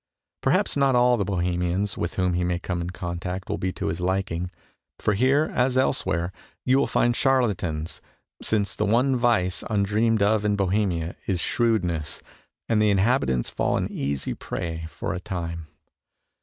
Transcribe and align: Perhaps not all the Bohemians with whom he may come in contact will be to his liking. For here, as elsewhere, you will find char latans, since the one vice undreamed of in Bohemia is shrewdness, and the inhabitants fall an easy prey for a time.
Perhaps 0.41 0.75
not 0.75 0.95
all 0.95 1.15
the 1.15 1.23
Bohemians 1.23 1.95
with 1.95 2.15
whom 2.15 2.33
he 2.33 2.43
may 2.43 2.57
come 2.57 2.81
in 2.81 2.89
contact 2.89 3.47
will 3.47 3.59
be 3.59 3.71
to 3.73 3.85
his 3.85 4.01
liking. 4.01 4.49
For 4.97 5.13
here, 5.13 5.51
as 5.53 5.77
elsewhere, 5.77 6.31
you 6.65 6.79
will 6.79 6.87
find 6.87 7.13
char 7.13 7.41
latans, 7.43 7.99
since 8.41 8.73
the 8.73 8.85
one 8.87 9.15
vice 9.15 9.63
undreamed 9.69 10.23
of 10.23 10.43
in 10.43 10.55
Bohemia 10.55 11.15
is 11.27 11.39
shrewdness, 11.39 12.23
and 12.67 12.81
the 12.81 12.89
inhabitants 12.89 13.51
fall 13.51 13.77
an 13.77 13.91
easy 13.91 14.33
prey 14.33 14.87
for 14.89 15.13
a 15.13 15.19
time. 15.19 15.67